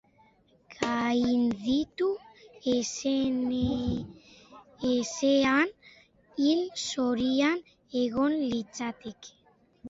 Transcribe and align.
Gainditu 0.75 2.07
ezean, 2.71 4.01
hilzorian 4.87 7.63
egongo 8.03 8.43
litzateke. 8.55 9.37